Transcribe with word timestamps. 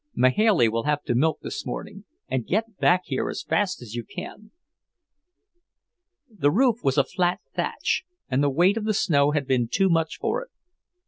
Mahailey 0.15 0.67
will 0.67 0.85
have 0.85 1.03
to 1.03 1.13
milk 1.13 1.41
this 1.43 1.63
morning, 1.63 2.05
and 2.27 2.47
get 2.47 2.79
back 2.79 3.01
here 3.05 3.29
as 3.29 3.43
fast 3.43 3.83
as 3.83 3.93
you 3.93 4.03
can." 4.03 4.49
The 6.27 6.49
roof 6.49 6.77
was 6.83 6.97
a 6.97 7.03
flat 7.03 7.39
thatch, 7.53 8.03
and 8.27 8.41
the 8.41 8.49
weight 8.49 8.77
of 8.77 8.85
the 8.85 8.95
snow 8.95 9.29
had 9.29 9.45
been 9.45 9.67
too 9.67 9.89
much 9.91 10.17
for 10.17 10.41
it. 10.41 10.49